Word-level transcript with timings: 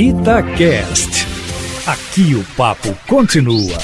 Itacast. 0.00 1.26
Aqui 1.84 2.36
o 2.36 2.44
papo 2.56 2.96
continua. 3.08 3.78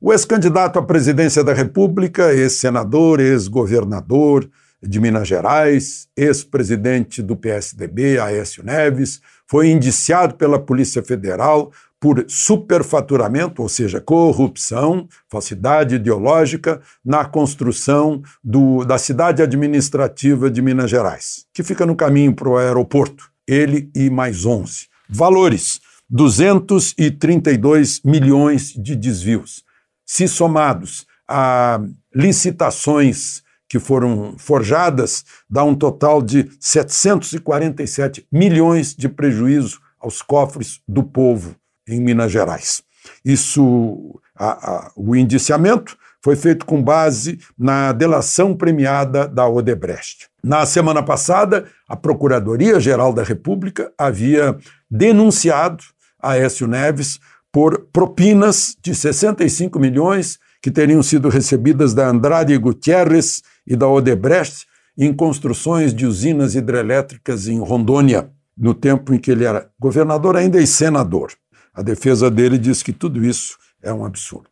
O 0.00 0.12
ex-candidato 0.12 0.76
à 0.76 0.82
presidência 0.82 1.44
da 1.44 1.52
República, 1.52 2.32
ex-senador, 2.32 3.20
ex-governador 3.20 4.50
de 4.82 4.98
Minas 4.98 5.28
Gerais, 5.28 6.08
ex-presidente 6.16 7.22
do 7.22 7.36
PSDB, 7.36 8.18
Aécio 8.18 8.64
Neves, 8.64 9.20
foi 9.46 9.70
indiciado 9.70 10.34
pela 10.34 10.58
Polícia 10.58 11.00
Federal 11.00 11.70
por 12.00 12.24
superfaturamento, 12.26 13.62
ou 13.62 13.68
seja, 13.68 14.00
corrupção, 14.00 15.06
falsidade 15.28 15.94
ideológica, 15.94 16.80
na 17.04 17.24
construção 17.24 18.20
do, 18.42 18.84
da 18.84 18.98
cidade 18.98 19.44
administrativa 19.44 20.50
de 20.50 20.60
Minas 20.60 20.90
Gerais, 20.90 21.46
que 21.54 21.62
fica 21.62 21.86
no 21.86 21.94
caminho 21.94 22.34
para 22.34 22.48
o 22.48 22.56
aeroporto. 22.56 23.29
Ele 23.50 23.90
e 23.96 24.08
mais 24.08 24.46
11. 24.46 24.86
Valores: 25.08 25.80
232 26.08 28.00
milhões 28.04 28.72
de 28.72 28.94
desvios. 28.94 29.64
Se 30.06 30.28
somados 30.28 31.04
a 31.28 31.80
licitações 32.14 33.42
que 33.68 33.78
foram 33.78 34.36
forjadas, 34.38 35.24
dá 35.48 35.64
um 35.64 35.74
total 35.74 36.22
de 36.22 36.48
747 36.60 38.26
milhões 38.30 38.94
de 38.94 39.08
prejuízo 39.08 39.80
aos 39.98 40.22
cofres 40.22 40.80
do 40.86 41.02
povo 41.02 41.56
em 41.88 42.00
Minas 42.00 42.30
Gerais. 42.30 42.82
Isso, 43.24 44.20
a, 44.34 44.50
a, 44.50 44.92
o 44.96 45.14
indiciamento 45.16 45.96
foi 46.22 46.36
feito 46.36 46.66
com 46.66 46.82
base 46.82 47.38
na 47.58 47.92
delação 47.92 48.54
premiada 48.54 49.26
da 49.26 49.48
Odebrecht. 49.48 50.28
Na 50.42 50.64
semana 50.66 51.02
passada, 51.02 51.66
a 51.88 51.96
Procuradoria-Geral 51.96 53.12
da 53.12 53.22
República 53.22 53.92
havia 53.96 54.56
denunciado 54.90 55.82
a 56.20 56.32
Aécio 56.32 56.66
Neves 56.66 57.18
por 57.52 57.88
propinas 57.92 58.76
de 58.82 58.94
65 58.94 59.78
milhões 59.78 60.38
que 60.62 60.70
teriam 60.70 61.02
sido 61.02 61.28
recebidas 61.28 61.94
da 61.94 62.08
Andrade 62.08 62.56
Gutierrez 62.56 63.42
e 63.66 63.74
da 63.74 63.88
Odebrecht 63.88 64.66
em 64.96 65.12
construções 65.14 65.94
de 65.94 66.06
usinas 66.06 66.54
hidrelétricas 66.54 67.48
em 67.48 67.58
Rondônia, 67.58 68.30
no 68.56 68.74
tempo 68.74 69.14
em 69.14 69.18
que 69.18 69.30
ele 69.30 69.44
era 69.44 69.70
governador 69.80 70.36
ainda 70.36 70.60
e 70.60 70.66
senador. 70.66 71.32
A 71.72 71.82
defesa 71.82 72.30
dele 72.30 72.58
diz 72.58 72.82
que 72.82 72.92
tudo 72.92 73.24
isso 73.24 73.56
é 73.82 73.92
um 73.92 74.04
absurdo. 74.04 74.49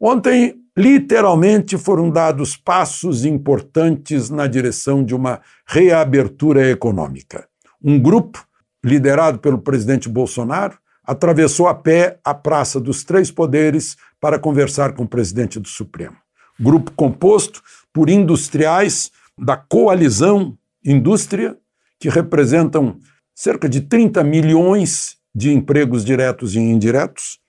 Ontem, 0.00 0.54
literalmente, 0.76 1.76
foram 1.76 2.08
dados 2.10 2.56
passos 2.56 3.24
importantes 3.24 4.30
na 4.30 4.46
direção 4.46 5.04
de 5.04 5.14
uma 5.14 5.40
reabertura 5.66 6.70
econômica. 6.70 7.48
Um 7.82 7.98
grupo, 7.98 8.46
liderado 8.84 9.38
pelo 9.38 9.58
presidente 9.58 10.08
Bolsonaro, 10.08 10.78
atravessou 11.04 11.66
a 11.66 11.74
pé 11.74 12.18
a 12.22 12.34
Praça 12.34 12.78
dos 12.78 13.02
Três 13.02 13.30
Poderes 13.30 13.96
para 14.20 14.38
conversar 14.38 14.92
com 14.92 15.04
o 15.04 15.08
presidente 15.08 15.58
do 15.58 15.66
Supremo. 15.66 16.16
Grupo 16.60 16.92
composto 16.92 17.62
por 17.92 18.08
industriais 18.08 19.10
da 19.36 19.56
coalizão 19.56 20.56
Indústria, 20.84 21.56
que 21.98 22.08
representam 22.08 22.98
cerca 23.34 23.68
de 23.68 23.80
30 23.80 24.22
milhões 24.22 25.16
de 25.34 25.52
empregos 25.52 26.04
diretos 26.04 26.54
e 26.54 26.58
indiretos, 26.58 27.40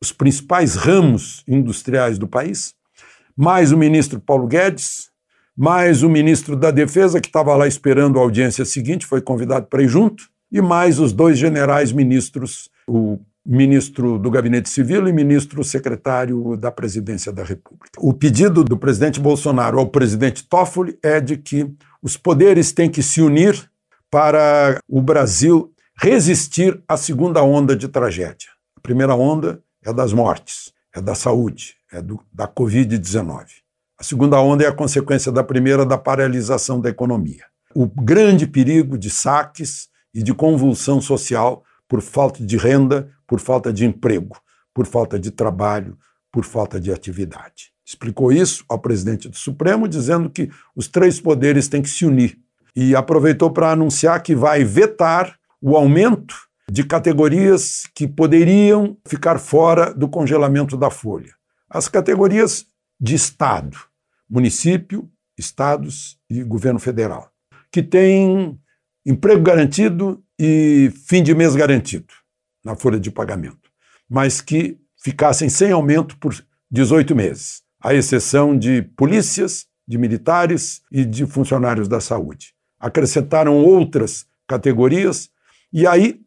os 0.00 0.12
principais 0.12 0.74
ramos 0.74 1.42
industriais 1.46 2.18
do 2.18 2.28
país, 2.28 2.74
mais 3.36 3.72
o 3.72 3.76
ministro 3.76 4.20
Paulo 4.20 4.46
Guedes, 4.46 5.10
mais 5.56 6.02
o 6.02 6.08
ministro 6.08 6.56
da 6.56 6.70
Defesa, 6.70 7.20
que 7.20 7.28
estava 7.28 7.54
lá 7.54 7.66
esperando 7.66 8.18
a 8.18 8.22
audiência 8.22 8.64
seguinte, 8.64 9.06
foi 9.06 9.20
convidado 9.20 9.66
para 9.66 9.82
ir 9.82 9.88
junto, 9.88 10.24
e 10.50 10.60
mais 10.60 10.98
os 10.98 11.12
dois 11.12 11.38
generais 11.38 11.92
ministros, 11.92 12.68
o 12.86 13.18
ministro 13.44 14.18
do 14.18 14.30
Gabinete 14.30 14.68
Civil 14.68 15.06
e 15.06 15.12
ministro 15.12 15.62
secretário 15.62 16.56
da 16.56 16.70
Presidência 16.70 17.32
da 17.32 17.44
República. 17.44 17.98
O 17.98 18.12
pedido 18.12 18.64
do 18.64 18.76
presidente 18.76 19.20
Bolsonaro 19.20 19.78
ao 19.78 19.88
presidente 19.88 20.48
Toffoli 20.48 20.98
é 21.02 21.20
de 21.20 21.36
que 21.36 21.70
os 22.02 22.16
poderes 22.16 22.72
têm 22.72 22.88
que 22.88 23.02
se 23.02 23.20
unir 23.20 23.70
para 24.10 24.80
o 24.88 25.02
Brasil 25.02 25.72
resistir 25.96 26.82
à 26.88 26.96
segunda 26.96 27.42
onda 27.42 27.76
de 27.76 27.88
tragédia. 27.88 28.48
A 28.76 28.80
primeira 28.80 29.14
onda 29.14 29.60
é 29.84 29.92
das 29.92 30.12
mortes, 30.12 30.72
é 30.94 31.00
da 31.00 31.14
saúde, 31.14 31.76
é 31.92 32.00
do, 32.00 32.20
da 32.32 32.48
Covid-19. 32.48 33.46
A 33.98 34.02
segunda 34.02 34.40
onda 34.40 34.64
é 34.64 34.66
a 34.66 34.72
consequência 34.72 35.30
da 35.30 35.44
primeira, 35.44 35.84
da 35.84 35.98
paralisação 35.98 36.80
da 36.80 36.88
economia. 36.88 37.44
O 37.74 37.86
grande 37.86 38.46
perigo 38.46 38.96
de 38.96 39.10
saques 39.10 39.88
e 40.12 40.22
de 40.22 40.32
convulsão 40.32 41.00
social 41.00 41.62
por 41.88 42.00
falta 42.00 42.44
de 42.44 42.56
renda, 42.56 43.10
por 43.26 43.38
falta 43.38 43.72
de 43.72 43.84
emprego, 43.84 44.36
por 44.72 44.86
falta 44.86 45.18
de 45.18 45.30
trabalho, 45.30 45.96
por 46.32 46.44
falta 46.44 46.80
de 46.80 46.90
atividade. 46.90 47.72
Explicou 47.86 48.32
isso 48.32 48.64
ao 48.68 48.78
presidente 48.78 49.28
do 49.28 49.36
Supremo, 49.36 49.86
dizendo 49.86 50.30
que 50.30 50.50
os 50.74 50.88
três 50.88 51.20
poderes 51.20 51.68
têm 51.68 51.82
que 51.82 51.90
se 51.90 52.06
unir. 52.06 52.38
E 52.74 52.96
aproveitou 52.96 53.50
para 53.50 53.70
anunciar 53.70 54.22
que 54.22 54.34
vai 54.34 54.64
vetar 54.64 55.38
o 55.60 55.76
aumento 55.76 56.34
de 56.70 56.84
categorias 56.84 57.88
que 57.94 58.08
poderiam 58.08 58.96
ficar 59.06 59.38
fora 59.38 59.92
do 59.92 60.08
congelamento 60.08 60.76
da 60.76 60.90
folha. 60.90 61.32
As 61.68 61.88
categorias 61.88 62.66
de 63.00 63.14
Estado, 63.14 63.76
município, 64.28 65.10
estados 65.36 66.18
e 66.30 66.42
governo 66.42 66.78
federal, 66.78 67.30
que 67.70 67.82
têm 67.82 68.58
emprego 69.04 69.42
garantido 69.42 70.22
e 70.38 70.92
fim 71.06 71.22
de 71.22 71.34
mês 71.34 71.54
garantido 71.54 72.12
na 72.64 72.74
folha 72.74 72.98
de 72.98 73.10
pagamento, 73.10 73.70
mas 74.08 74.40
que 74.40 74.78
ficassem 75.02 75.48
sem 75.48 75.70
aumento 75.70 76.16
por 76.18 76.34
18 76.70 77.14
meses, 77.14 77.62
à 77.82 77.92
exceção 77.92 78.56
de 78.56 78.82
polícias, 78.96 79.66
de 79.86 79.98
militares 79.98 80.80
e 80.90 81.04
de 81.04 81.26
funcionários 81.26 81.88
da 81.88 82.00
saúde. 82.00 82.54
Acrescentaram 82.80 83.56
outras 83.56 84.26
categorias 84.46 85.30
e 85.76 85.88
aí, 85.88 86.23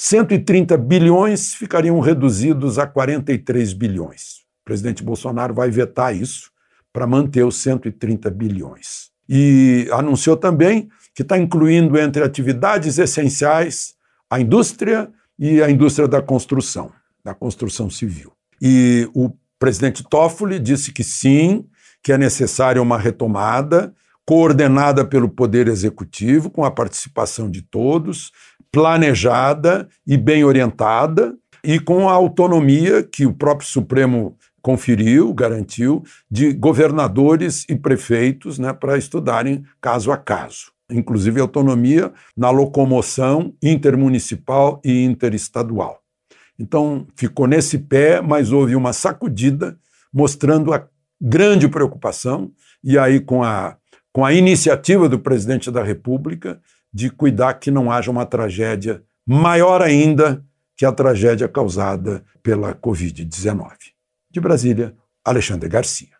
130 0.00 0.78
bilhões 0.78 1.54
ficariam 1.54 1.98
reduzidos 1.98 2.78
a 2.78 2.86
43 2.86 3.72
bilhões. 3.72 4.44
O 4.62 4.64
presidente 4.64 5.02
Bolsonaro 5.02 5.52
vai 5.52 5.72
vetar 5.72 6.14
isso 6.14 6.52
para 6.92 7.04
manter 7.04 7.42
os 7.42 7.56
130 7.56 8.30
bilhões. 8.30 9.10
E 9.28 9.88
anunciou 9.90 10.36
também 10.36 10.88
que 11.12 11.22
está 11.22 11.36
incluindo 11.36 11.98
entre 11.98 12.22
atividades 12.22 12.96
essenciais 12.96 13.94
a 14.30 14.38
indústria 14.38 15.10
e 15.36 15.60
a 15.60 15.68
indústria 15.68 16.06
da 16.06 16.22
construção, 16.22 16.92
da 17.24 17.34
construção 17.34 17.90
civil. 17.90 18.32
E 18.62 19.10
o 19.12 19.32
presidente 19.58 20.04
Toffoli 20.08 20.60
disse 20.60 20.92
que 20.92 21.02
sim, 21.02 21.66
que 22.04 22.12
é 22.12 22.18
necessária 22.18 22.80
uma 22.80 22.98
retomada 22.98 23.92
coordenada 24.28 25.06
pelo 25.06 25.26
Poder 25.26 25.68
Executivo, 25.68 26.50
com 26.50 26.62
a 26.62 26.70
participação 26.70 27.50
de 27.50 27.62
todos, 27.62 28.30
planejada 28.72 29.88
e 30.06 30.16
bem 30.16 30.44
orientada 30.44 31.34
e 31.64 31.78
com 31.80 32.08
a 32.08 32.12
autonomia 32.12 33.02
que 33.02 33.26
o 33.26 33.32
próprio 33.32 33.68
Supremo 33.68 34.36
conferiu, 34.62 35.32
garantiu, 35.32 36.02
de 36.30 36.52
governadores 36.52 37.64
e 37.68 37.76
prefeitos 37.76 38.58
né, 38.58 38.72
para 38.72 38.98
estudarem 38.98 39.64
caso 39.80 40.12
a 40.12 40.16
caso. 40.16 40.72
Inclusive 40.90 41.40
autonomia 41.40 42.12
na 42.36 42.50
locomoção 42.50 43.54
intermunicipal 43.62 44.80
e 44.84 45.04
interestadual. 45.04 46.00
Então, 46.58 47.06
ficou 47.14 47.46
nesse 47.46 47.78
pé, 47.78 48.20
mas 48.20 48.50
houve 48.50 48.74
uma 48.74 48.92
sacudida 48.92 49.78
mostrando 50.12 50.72
a 50.72 50.86
grande 51.20 51.68
preocupação, 51.68 52.50
e 52.82 52.98
aí, 52.98 53.20
com 53.20 53.42
a, 53.42 53.76
com 54.12 54.24
a 54.24 54.32
iniciativa 54.32 55.08
do 55.08 55.18
presidente 55.18 55.70
da 55.70 55.82
República, 55.82 56.60
de 56.92 57.10
cuidar 57.10 57.54
que 57.54 57.70
não 57.70 57.90
haja 57.90 58.10
uma 58.10 58.26
tragédia 58.26 59.02
maior 59.26 59.82
ainda 59.82 60.44
que 60.76 60.84
a 60.84 60.92
tragédia 60.92 61.48
causada 61.48 62.24
pela 62.42 62.74
Covid-19. 62.74 63.72
De 64.30 64.40
Brasília, 64.40 64.94
Alexandre 65.24 65.68
Garcia. 65.68 66.17